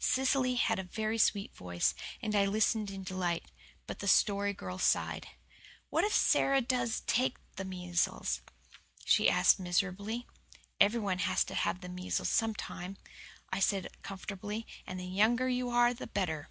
Cecily 0.00 0.56
had 0.56 0.80
a 0.80 0.90
very 0.90 1.16
sweet 1.16 1.54
voice, 1.54 1.94
and 2.20 2.34
I 2.34 2.44
listened 2.44 2.90
in 2.90 3.04
delight. 3.04 3.52
But 3.86 4.00
the 4.00 4.08
Story 4.08 4.52
Girl 4.52 4.78
sighed. 4.78 5.28
"What 5.90 6.02
if 6.02 6.12
Sara 6.12 6.60
does 6.60 7.02
take 7.02 7.36
the 7.54 7.64
measles?" 7.64 8.42
she 9.04 9.30
asked 9.30 9.60
miserably. 9.60 10.26
"Everyone 10.80 11.20
has 11.20 11.44
to 11.44 11.54
have 11.54 11.82
the 11.82 11.88
measles 11.88 12.30
sometime," 12.30 12.96
I 13.52 13.60
said 13.60 14.02
comfortingly, 14.02 14.66
"and 14.88 14.98
the 14.98 15.06
younger 15.06 15.48
you 15.48 15.68
are 15.70 15.94
the 15.94 16.08
better." 16.08 16.48